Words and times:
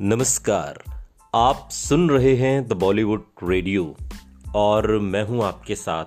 नमस्कार। 0.00 0.84
आप 1.34 1.68
सुन 1.72 2.10
रहे 2.10 2.36
हैं 2.36 2.68
द 2.68 2.72
बॉलीवुड 2.72 3.24
रेडियो 3.42 3.96
और 4.54 4.98
मैं 4.98 5.24
हूँ 5.24 5.44
आपके 5.44 5.76
साथ 5.76 6.04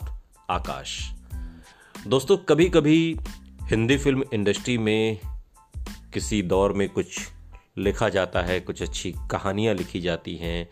आकाश। 0.50 1.12
दोस्तों 2.08 2.38
कभी 2.38 2.70
कभी 2.70 3.18
हिंदी 3.64 3.98
फ़िल्म 3.98 4.24
इंडस्ट्री 4.34 4.78
में 4.78 5.20
किसी 6.14 6.42
दौर 6.42 6.74
में 6.74 6.90
कुछ 6.90 7.28
लिखा 7.78 8.10
जाता 8.10 8.42
है, 8.42 8.60
कुछ 8.60 8.82
अच्छी 8.82 9.12
कहानियाँ 9.32 9.76
लिखी 9.76 10.02
जाती 10.02 10.36
हैं, 10.36 10.70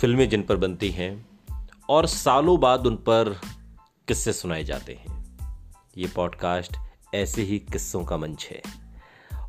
फ़िल्में 0.00 0.28
जिन 0.28 0.42
पर 0.42 0.56
बनती 0.56 0.90
हैं 0.90 1.26
और 1.90 2.06
सालों 2.06 2.60
बाद 2.60 2.86
उन 2.86 2.96
पर 2.96 3.40
किस्से 4.08 4.32
सुनाए 4.32 4.64
जाते 4.64 4.92
हैं। 4.92 5.38
ये 5.98 6.08
पॉडकास्ट 6.16 6.76
ऐसे 7.14 7.42
ही 7.42 7.58
किस्सों 7.58 8.04
का 8.04 8.16
मंच 8.16 8.48
है। 8.50 8.62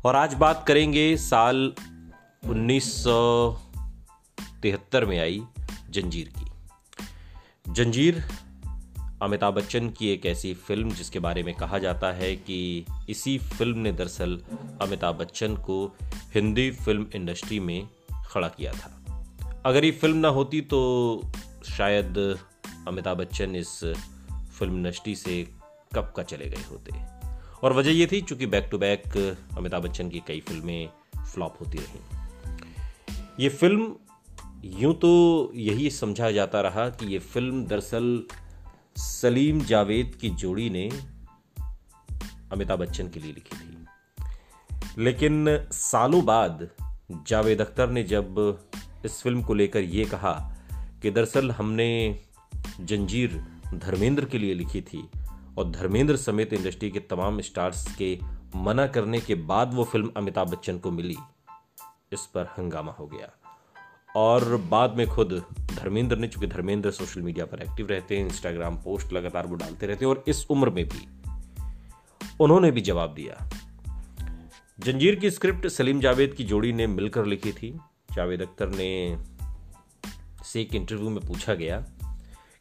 और 0.04 0.16
आज 0.16 0.34
बात 0.34 0.64
करेंगे 0.68 1.16
साल 1.16 1.74
1973 2.46 5.04
में 5.04 5.20
आई 5.20 5.42
जंजीर 5.90 6.28
की। 6.28 6.46
जंजीर 7.72 8.24
अमिताभ 9.22 9.54
बच्चन 9.54 9.90
की 9.90 10.08
एक 10.08 10.26
ऐसी 10.26 10.54
फ़िल्म 10.54 10.90
जिसके 10.90 11.18
बारे 11.18 11.42
में 11.42 11.54
कहा 11.54 11.78
जाता 11.78 12.12
है 12.12 12.36
कि 12.36 12.86
इसी 13.08 13.38
फ़िल्म 13.38 13.78
ने 13.78 13.92
दरअसल 13.92 14.40
अमिताभ 14.82 15.14
बच्चन 15.14 15.56
को 15.56 15.96
हिंदी 16.34 16.70
फ़िल्म 16.70 17.06
इंडस्ट्री 17.14 17.60
में 17.60 17.88
खड़ा 18.26 18.48
किया 18.48 18.72
था। 18.72 19.04
अगर 19.66 19.84
ये 19.84 19.90
फ़िल्म 19.90 20.16
ना 20.16 20.28
होती 20.28 20.60
तो 20.60 21.22
शायद 21.64 22.38
अमिताभ 22.88 23.18
बच्चन 23.18 23.56
इस 23.56 23.94
फ़िल्म 24.58 24.76
इंडस्ट्री 24.76 25.16
से 25.16 25.48
कब 25.94 26.12
का 26.16 26.22
चले 26.22 26.48
गए 26.48 26.64
होते। 26.70 26.92
और 27.62 27.72
वजह 27.72 27.90
ये 27.90 28.08
थी, 28.12 28.20
चूँकि 28.20 28.46
back 28.46 28.68
to 28.70 28.78
back 28.78 29.36
Amitabh 29.58 29.82
Bachchan 29.82 30.08
की 30.08 30.22
कई 30.26 30.40
फ़िल्में 30.40 30.88
फ्लॉप 31.34 31.56
होती 31.60 31.78
रहीं। 31.78 32.19
ये 33.40 33.48
फ़िल्म 33.48 33.96
यूँ 34.64 34.94
तो 34.94 35.52
यही 35.54 35.90
समझा 35.90 36.30
जाता 36.30 36.60
रहा 36.60 36.88
कि 36.88 37.06
ये 37.06 37.18
फ़िल्म 37.18 37.64
दरअसल 37.64 38.22
सलीम 38.96 39.60
जावेद 39.60 40.18
की 40.20 40.30
जोड़ी 40.30 40.70
ने 40.70 40.90
अमिताभ 42.52 42.78
बच्चन 42.78 43.08
के 43.08 43.20
लिए 43.20 43.32
लिखी 43.32 43.56
थी। 43.56 43.86
लेकिन 45.02 45.46
सालों 45.72 46.24
बाद 46.24 46.68
जावेद 47.26 47.60
अख्तर 47.60 47.90
ने 47.90 48.02
जब 48.02 48.60
इस 49.04 49.22
फ़िल्म 49.22 49.42
को 49.42 49.54
लेकर 49.54 49.80
यह 49.80 50.08
कहा 50.08 50.56
कि 51.02 51.10
दरअसल 51.10 51.50
हमने 51.50 52.20
जंजीर 52.80 53.44
धर्मेंद्र 53.74 54.24
के 54.24 54.38
लिए 54.38 54.54
लिखी 54.54 54.82
थी 54.82 55.08
और 55.58 55.70
धर्मेंद्र 55.70 56.16
समेत 56.16 56.52
इंडस्ट्री 56.52 56.90
के 56.90 57.00
तमाम 57.00 57.40
स्टार्स 57.40 57.96
के 57.96 58.18
मना 58.56 58.86
करने 58.86 59.20
के 59.20 59.34
बाद 59.34 59.74
वो 59.74 59.84
फ़िल्म 59.84 60.10
अमिताभ 60.16 60.50
बच्चन 60.50 60.78
को 60.78 60.90
मिली। 60.90 61.16
इस 62.12 62.20
पर 62.20 62.44
हंगामा 62.58 62.92
हो 62.92 63.06
गया। 63.06 63.28
और 64.16 64.56
बाद 64.56 64.96
में 64.96 65.06
खुद 65.06 65.32
धर्मेंद्र 65.74 66.16
ने 66.16 66.28
चूँकि 66.28 66.46
धर्मेंद्र 66.46 66.90
सोशल 66.90 67.20
मीडिया 67.20 67.44
पर 67.46 67.62
एक्टिव 67.62 67.86
रहते 67.86 68.18
हैं 68.18 68.26
इंस्टाग्राम 68.26 68.76
पोस्ट 68.76 69.12
लगातार 69.12 69.46
वो 69.46 69.54
डालते 69.54 69.86
रहते 69.86 70.04
हैं, 70.04 70.10
और 70.10 70.24
इस 70.28 70.46
उम्र 70.50 70.70
में 70.70 70.84
भी 70.84 71.08
उन्होंने 72.40 72.70
भी 72.70 72.80
जवाब 72.80 73.14
दिया। 73.14 73.48
जंजीर 74.80 75.14
की 75.14 75.30
स्क्रिप्ट 75.30 75.66
सलीम 75.66 76.00
जावेद 76.00 76.34
की 76.34 76.44
जोड़ी 76.44 76.72
ने 76.72 76.86
मिलकर 76.86 77.26
लिखी 77.26 77.52
थी। 77.52 77.78
जावेद 78.12 78.42
अख्तर 78.42 78.68
ने 78.68 79.18
से 80.44 80.60
एक 80.60 80.74
इंटरव्यू 80.74 81.10
में 81.10 81.20
पूछा 81.20 81.54
गया 81.54 81.80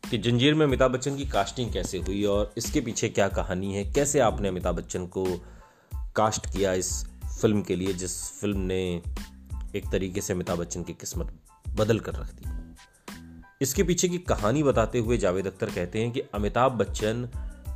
कि 0.04 0.18
जंजीर 0.18 0.54
में 0.54 0.66
अमिताभ 0.66 0.92
बच्चन 0.92 1.16
की 1.18 1.26
कास्टिंग 1.26 1.74
कैसे 1.74 1.98
हुई 1.98 2.24
और 2.26 2.54
इसके 2.58 2.82
पीछे 2.82 3.10
क्या 3.10 3.28
कहानी 3.28 3.74
है? 3.74 3.84
कैसे 3.94 4.20
आपने 4.20 4.48
अमिताभ 4.48 4.76
बच्चन 4.76 5.08
को 5.08 5.26
कास्ट 6.16 6.46
किया 6.46 6.74
इस 6.74 6.92
फ़िल्म 7.42 7.62
के 7.62 7.76
लिए, 7.76 7.94
जिस 7.94 8.42
फ़िल्म 8.42 8.60
ने 8.60 9.02
एक 9.76 9.90
तरीके 9.92 10.22
से 10.22 10.34
अमिताभ 10.34 10.60
बच्चन 10.60 10.84
की 10.84 10.94
किस्मत 10.94 11.34
बदल 11.76 12.00
कर 12.00 12.14
रख 12.14 12.34
दी। 12.34 12.58
इसके 13.62 13.84
पीछे 13.84 14.08
की 14.10 14.18
कहानी 14.18 14.64
बताते 14.64 15.00
हुए 15.00 15.18
जावेद 15.18 15.48
अख्तर 15.48 15.70
कहते 15.70 16.02
हैं 16.02 16.12
कि 16.12 16.20
अमिताभ 16.34 16.72
बच्चन 16.72 17.28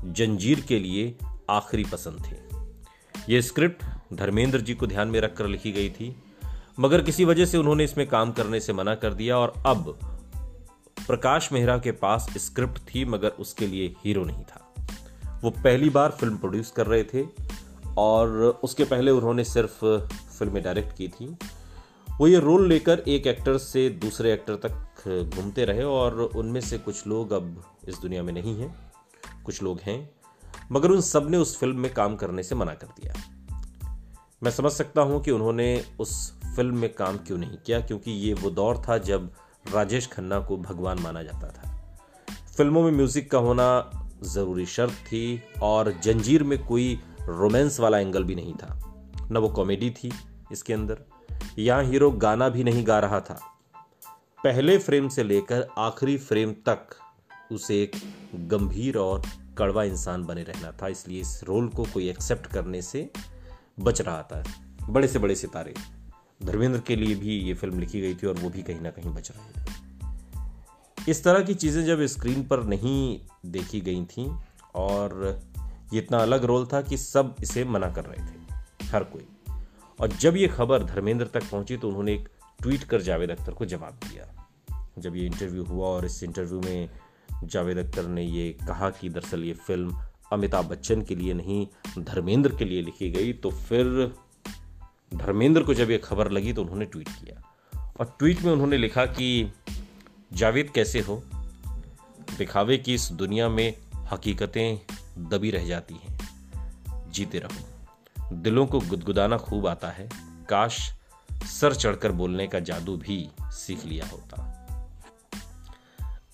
जंजीर 0.06 0.62
के 0.62 0.80
लिए 0.80 1.16
आखिरी 1.50 1.84
पसंद 1.84 2.24
थे। 2.26 3.34
यह 3.34 3.42
स्क्रिप्ट 3.42 3.84
धर्मेंद्र 4.14 4.62
जी 4.62 4.74
को 4.74 4.88
ध्यान 4.88 5.08
में 5.08 5.20
रखकर 5.22 5.48
लिखी 5.48 5.72
गई 5.72 5.90
थी, 5.90 6.16
मगर 6.80 7.02
किसी 7.02 7.26
वजह 7.26 7.46
से 7.46 7.58
उन्होंने 7.58 7.84
इसमें 7.84 8.08
काम 8.08 8.32
करने 8.32 8.60
से 8.60 8.74
मना 8.74 8.96
कर 8.96 9.14
दिया 9.14 9.38
और 9.38 9.54
अब 9.66 9.98
प्रकाश 11.08 11.52
मेहरा 11.52 11.78
के 11.78 11.92
पास 11.92 12.28
स्क्रिप्ट 12.38 12.78
थी, 12.80 13.06
मगर 13.06 13.30
उसके 13.30 13.68
लिए 13.68 13.96
हीरो 14.06 14.24
नहीं 14.24 14.44
था। 14.44 14.74
वो 15.44 15.50
पहली 15.50 15.90
बार 15.90 16.12
फ़िल्म 16.12 16.38
प्रोड्यूस 16.38 16.72
कर 16.72 16.88
रहे 16.88 17.04
थे 17.04 17.26
और 17.98 18.60
उसके 18.64 18.84
पहले 18.84 19.12
उन्होंने 19.12 19.44
सिर्फ़ 19.44 19.86
फ़िल्में 20.40 20.64
डायरेक्ट 20.64 20.98
की 20.98 21.08
थी। 21.08 21.36
वो 22.20 22.28
ये 22.28 22.40
रोल 22.40 22.68
लेकर 22.68 23.00
एक 23.00 23.28
एक्टर 23.28 23.58
से 23.58 23.90
दूसरे 23.90 24.34
एक्टर 24.34 24.56
तक 24.66 25.32
घूमते 25.36 25.66
रहे 25.66 25.84
और 25.84 26.20
उनमें 26.22 26.60
से 26.62 26.78
कुछ 26.78 27.08
लोग 27.08 27.32
अब 27.32 27.64
इस 27.88 27.98
दुनिया 27.98 28.24
में 28.24 28.32
नहीं 28.34 28.56
हैं। 28.58 28.74
कुछ 29.46 29.62
लोग 29.64 29.80
हैं, 29.80 30.10
मगर 30.72 30.92
उन 30.92 31.02
सबने 31.02 31.38
उस 31.38 31.58
फ़िल्म 31.60 31.80
में 31.80 31.94
काम 31.94 32.16
करने 32.16 32.44
से 32.44 32.56
मना 32.56 32.74
कर 32.74 32.88
दिया। 33.00 33.14
मैं 34.44 34.52
समझ 34.52 34.72
सकता 34.72 35.02
हूँ 35.02 35.22
कि 35.24 35.32
उन्होंने 35.32 35.86
उस 36.00 36.14
फ़िल्म 36.56 36.78
में 36.78 36.94
काम 36.94 37.18
क्यों 37.18 37.38
नहीं 37.38 37.58
किया, 37.58 37.80
क्योंकि 37.80 38.12
ये 38.12 38.34
वो 38.34 38.50
दौर 38.50 38.82
था 38.88 38.98
जब 38.98 39.30
राजेश 39.74 40.08
खन्ना 40.08 40.40
को 40.40 40.58
भगवान 40.58 41.00
माना 41.00 41.24
जाता 41.24 41.48
था। 41.48 41.72
फ़िल्मों 42.58 42.84
में 42.84 42.92
म्यूज़िक 42.92 43.32
का 43.32 43.38
होना 43.38 43.68
ज़रूरी 44.24 44.66
शर्त 44.66 44.94
थी 44.94 45.42
और 45.62 45.92
जंजीर 46.04 46.44
में 46.44 46.58
कोई 46.66 47.00
रोमांस 47.22 47.80
वाला 47.80 48.00
एंगल 48.00 48.24
भी 48.24 48.36
नहीं 48.36 48.54
था। 48.54 48.80
न 49.32 49.38
वो 49.38 49.50
कॉमेडी 49.50 49.90
थी 49.90 50.12
इसके 50.52 50.74
अंदर 50.74 51.06
यहाँ 51.60 51.84
हीरो 51.84 52.12
गाना 52.12 52.50
भी 52.50 52.64
नहीं 52.64 52.86
गा 52.88 53.00
रहा 53.00 53.20
था। 53.20 53.40
पहले 54.44 54.78
फ्रेम 54.78 55.08
से 55.08 55.24
लेकर 55.24 55.68
आखिरी 55.78 56.18
फ्रेम 56.18 56.54
तक 56.66 56.96
उसे 57.52 57.82
एक 57.84 57.96
गंभीर 58.50 58.98
और 58.98 59.22
कड़वा 59.58 59.84
इंसान 59.84 60.24
बने 60.24 60.44
रहना 60.44 60.72
था, 60.72 60.88
इसलिए 60.88 61.22
इस 61.22 61.44
रोल 61.44 61.68
को 61.68 61.84
कोई 61.84 62.10
एक्सेप्ट 62.10 62.48
करने 62.48 62.82
से 62.82 63.10
बच 63.80 64.02
रहा 64.02 64.22
था। 64.22 64.44
बड़े 64.90 65.08
से 65.08 65.20
बड़े 65.20 65.36
सितारे। 65.36 65.74
धर्मेंद्र 66.44 66.80
के 66.80 66.96
लिए 66.96 67.16
भी 67.16 67.38
ये 67.40 67.54
फ़िल्म 67.54 67.80
लिखी 67.80 68.02
गई 68.02 68.16
थी 68.16 68.28
और 68.28 68.40
वो 68.40 68.50
भी 68.50 68.64
कहीं 68.64 68.82
ना 68.82 68.90
कहीं 68.90 69.14
बच 69.14 69.32
रहे 69.32 69.62
थे 69.62 71.12
इस 71.12 71.24
तरह 71.24 71.44
की 71.44 71.54
चीज़ें 71.54 71.84
जब 71.86 72.06
स्क्रीन 72.06 72.44
पर 72.44 72.64
नहीं 72.64 73.20
देखी 73.46 73.80
गई 73.82 74.04
थी 74.06 74.26
और 74.76 75.42
ये 75.94 76.00
इतना 76.00 76.18
अलग 76.18 76.46
रोल 76.46 76.66
था 76.66 76.82
कि 76.82 76.98
सब 76.98 77.36
इसे 77.44 77.64
मना 77.66 77.90
कर 77.92 78.06
रहे 78.06 78.26
थे। 78.26 78.88
हर 78.88 79.04
कोई। 79.04 79.28
और 80.00 80.08
जब 80.08 80.38
ये 80.38 80.48
खबर 80.48 80.84
धर्मेंद्र 80.84 81.28
तक 81.28 81.44
पहुँची 81.44 81.78
तो 81.78 81.88
उन्होंने 81.88 82.14
एक 82.14 82.30
ट्वीट 82.62 82.84
कर 82.84 83.02
जावेद 83.02 83.32
अख्तर 83.32 83.52
को 83.52 83.66
जवाब 83.66 83.94
दिया। 83.94 84.50
जब 85.00 85.16
ये 85.16 85.26
इंटरव्यू 85.26 85.64
हुआ 85.64 85.88
और 85.88 86.06
इस 86.06 86.24
इंटरव्यू 86.24 86.62
में 86.62 86.90
जावेद 87.44 87.78
अख्तर 87.78 88.08
ने 88.08 88.24
ये 88.24 88.58
कहा 88.68 88.90
कि 88.90 89.10
दरअसल 89.10 89.44
ये 89.44 89.54
फ़िल्म 89.54 89.98
अमिताभ 90.34 90.66
बच्चन 90.66 91.02
के 91.02 91.16
लिए 91.16 91.34
नहीं, 91.34 91.68
धर्मेंद्र 92.00 92.56
के 92.56 92.66
लिए 92.66 92.82
लिखी 92.82 93.12
गई 93.12 93.34
तो 93.34 93.52
फिर 93.52 94.16
धर्मेंद्र 95.14 95.64
को 95.64 95.74
जब 95.74 95.92
ये 95.92 95.98
खबर 95.98 96.32
लगी 96.32 96.54
तो 96.54 96.62
उन्होंने 96.62 96.86
ट्वीट 96.86 97.10
किया। 97.10 97.54
और 98.00 98.16
ट्वीट 98.20 98.42
में 98.42 98.54
उन्होंने 98.54 98.78
लिखा 98.78 99.06
कि, 99.06 99.54
जावेद 100.34 100.70
कैसे 100.70 101.00
हो? 101.00 101.24
दिखावे 102.38 102.78
की 102.78 102.94
इस 102.94 103.12
दुनिया 103.12 103.50
में 103.50 103.78
हकीकतें 103.96 104.80
दबी 105.30 105.52
रह 105.52 105.68
जाती 105.68 105.94
हैं। 105.94 106.20
जीते 107.12 107.40
रहो। 107.40 107.73
दिलों 108.42 108.66
को 108.66 108.80
गुदगुदाना 108.80 109.38
खूब 109.38 109.68
आता 109.68 109.88
है। 109.88 110.10
काश 110.50 110.94
सर 111.32 111.74
चढ़कर 111.74 112.12
बोलने 112.12 112.48
का 112.48 112.60
जादू 112.60 112.98
भी 112.98 113.30
सीख 113.42 113.86
लिया 113.86 114.06
होता। 114.06 114.50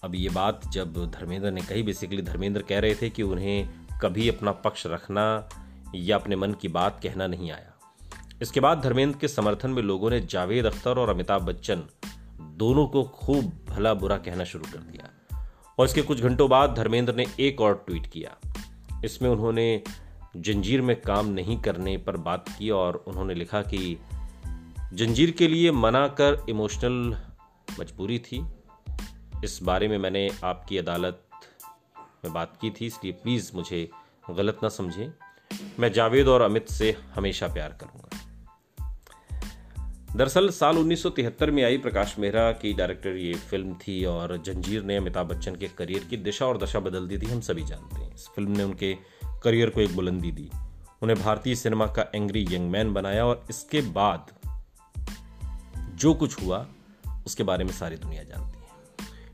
अब 0.03 0.15
ये 0.15 0.29
बात 0.29 0.61
जब 0.71 1.11
धर्मेंद्र 1.11 1.51
ने 1.51 1.61
कही 1.61 1.83
बेसिकली 1.83 2.21
धर्मेंद्र 2.21 2.61
कह 2.61 2.79
रहे 2.79 2.95
थे 2.95 3.09
कि 3.09 3.23
उन्हें 3.23 3.69
कभी 4.01 4.29
अपना 4.29 4.51
पक्ष 4.51 4.87
रखना 4.87 5.49
या 5.95 6.17
अपने 6.17 6.35
मन 6.35 6.53
की 6.53 6.67
बात 6.67 6.99
कहना 7.03 7.27
नहीं 7.27 7.51
आया। 7.51 7.73
इसके 8.41 8.59
बाद 8.59 8.81
धर्मेंद्र 8.81 9.17
के 9.19 9.27
समर्थन 9.27 9.69
में 9.69 9.83
लोगों 9.83 10.09
ने 10.09 10.21
जावेद 10.21 10.65
अख्तर 10.65 10.97
और 10.97 11.09
अमिताभ 11.09 11.41
बच्चन 11.41 11.83
दोनों 12.41 12.87
को 12.87 13.03
खूब 13.03 13.65
भला 13.69 13.93
बुरा 13.93 14.17
कहना 14.17 14.43
शुरू 14.43 14.65
कर 14.71 14.79
दिया। 14.79 15.09
और 15.77 15.85
इसके 15.85 16.01
कुछ 16.01 16.21
घंटों 16.21 16.49
बाद 16.49 16.73
धर्मेंद्र 16.73 17.15
ने 17.15 17.25
एक 17.39 17.61
और 17.61 17.83
ट्वीट 17.87 18.07
किया। 18.07 18.37
इसमें 19.05 19.29
उन्होंने 19.29 19.83
जंजीर 20.35 20.81
में 20.81 21.01
काम 21.01 21.27
नहीं 21.27 21.61
करने 21.61 21.97
पर 21.97 22.17
बात 22.17 22.45
की 22.59 22.69
और 22.69 23.03
उन्होंने 23.07 23.33
लिखा 23.33 23.61
कि 23.61 23.97
जंजीर 24.93 25.31
के 25.31 25.47
लिए 25.47 25.71
मना 25.71 26.07
कर 26.07 26.45
इमोशनल 26.49 27.15
मजबूरी 27.79 28.19
थी। 28.19 28.45
इस 29.43 29.59
बारे 29.63 29.87
में 29.87 29.97
मैंने 29.97 30.29
आपकी 30.43 30.77
अदालत 30.77 31.23
में 32.25 32.33
बात 32.33 32.57
की 32.61 32.69
थी, 32.69 32.85
इसलिए 32.85 33.13
प्लीज़ 33.13 33.51
मुझे 33.55 33.89
गलत 34.29 34.59
ना 34.63 34.69
समझें 34.69 35.11
मैं 35.79 35.91
जावेद 35.91 36.27
और 36.27 36.41
अमित 36.41 36.69
से 36.69 36.95
हमेशा 37.15 37.47
प्यार 37.47 37.77
करूँगा। 37.81 38.05
दरअसल 40.15 40.49
साल 40.49 40.77
1973 40.77 41.51
में 41.51 41.63
आई 41.63 41.77
प्रकाश 41.77 42.15
मेहरा 42.19 42.51
की 42.51 42.73
डायरेक्टर 42.73 43.15
ये 43.15 43.33
फ़िल्म 43.33 43.73
थी 43.73 44.05
और 44.05 44.37
जंजीर 44.37 44.83
ने 44.83 44.97
अमिताभ 44.97 45.27
बच्चन 45.27 45.55
के 45.55 45.67
करियर 45.67 46.03
की 46.03 46.17
दिशा 46.17 46.45
और 46.45 46.57
दशा 46.57 46.79
बदल 46.79 47.07
दी 47.07 47.17
थी, 47.17 47.25
हम 47.25 47.41
सभी 47.41 47.63
जानते 47.63 48.01
हैं। 48.01 48.15
इस 48.15 48.27
फ़िल्म 48.27 48.51
ने 48.51 48.63
उनके 48.63 48.97
करियर 49.43 49.69
को 49.69 49.81
एक 49.81 49.95
बुलंदी 49.95 50.31
दी। 50.31 50.49
उन्हें 51.01 51.23
भारतीय 51.23 51.55
सिनेमा 51.55 51.85
का 51.85 52.11
एंग्री 52.15 52.47
यंग 52.51 52.71
मैन 52.71 52.93
बनाया 52.93 53.25
और 53.25 53.45
इसके 53.49 53.81
बाद 53.81 54.27
जो 55.95 56.13
कुछ 56.13 56.41
हुआ, 56.41 56.67
उसके 57.25 57.43
बारे 57.43 57.63
में 57.63 57.71
सारी 57.71 57.95
दुनिया 57.95 58.23
जानती 58.23 58.59
है। 58.59 58.59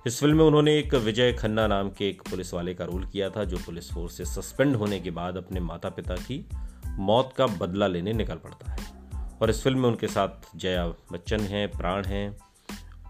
इस 0.08 0.20
फ़िल्म 0.20 0.38
में 0.38 0.46
उन्होंने 0.46 0.80
एक 0.80 0.96
विजय 0.96 1.34
खन्ना 1.34 1.68
नाम 1.68 1.90
के 1.90 2.10
एक 2.10 2.22
पुलिस 2.22 2.54
वाले 2.54 2.74
का 2.74 2.86
रोल 2.86 3.06
किया 3.06 3.30
था, 3.30 3.44
जो 3.44 3.58
पुलिस 3.58 3.92
फोर्स 3.92 4.18
से 4.18 4.26
सस्पेंड 4.26 4.76
होने 4.76 5.00
के 5.00 5.12
बाद 5.12 5.38
अपने 5.38 5.60
माता 5.60 5.90
पिता 5.90 6.16
की 6.16 6.50
मौत 6.88 7.34
का 7.38 7.48
बदला 7.48 7.88
लेने 7.88 8.14
निकल 8.14 8.36
पड़ता 8.36 8.72
है। 8.72 8.94
और 9.42 9.50
इस 9.50 9.64
फ़िल्म 9.64 9.80
में 9.80 9.90
उनके 9.90 10.08
साथ 10.08 10.58
जया 10.58 10.88
बच्चन 10.88 11.40
हैं, 11.40 11.72
प्राण 11.72 12.06
हैं 12.06 12.38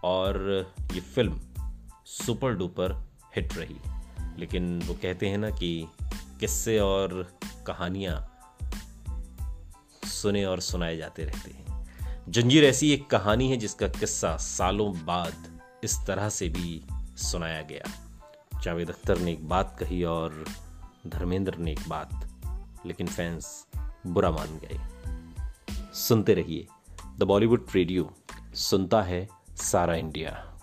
और 0.03 0.67
ये 0.93 1.01
फ़िल्म 1.01 1.39
सुपर 2.05 2.53
डुपर 2.53 3.05
हिट 3.35 3.57
रही। 3.57 3.75
लेकिन 4.39 4.81
वो 4.81 4.93
कहते 4.93 5.27
हैं 5.27 5.37
ना 5.37 5.49
कि 5.49 5.87
किस्से 6.39 6.79
और 6.79 7.37
कहानियाँ 7.67 8.31
सुने 10.05 10.45
और 10.45 10.59
सुनाए 10.59 10.97
जाते 10.97 11.23
रहते 11.23 11.51
हैं। 11.51 11.65
जंजीर 12.29 12.63
ऐसी 12.63 12.93
एक 12.93 13.09
कहानी 13.09 13.49
है 13.51 13.57
जिसका 13.57 13.87
किस्सा 13.87 14.37
सालों 14.37 15.05
बाद 15.05 15.61
इस 15.83 15.97
तरह 16.07 16.29
से 16.29 16.49
भी 16.49 16.85
सुनाया 17.17 17.61
गया। 17.61 17.91
जावेद 18.63 18.89
अख्तर 18.89 19.17
ने 19.17 19.31
एक 19.31 19.49
बात 19.49 19.77
कही 19.79 20.03
और 20.03 20.45
धर्मेंद्र 21.07 21.55
ने 21.57 21.71
एक 21.71 21.89
बात, 21.89 22.29
लेकिन 22.85 23.07
फैंस 23.07 23.67
बुरा 24.07 24.31
मान 24.31 24.47
गए। 24.47 24.79
सुनते 25.93 26.33
रहिए। 26.33 26.67
द 27.17 27.23
बॉलीवुड 27.23 27.67
रेडियो 27.75 28.13
सुनता 28.53 29.01
है 29.01 29.29
सारा 29.55 29.95
इंडिया। 29.95 30.54